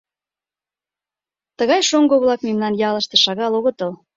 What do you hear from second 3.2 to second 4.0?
шагал огытыл.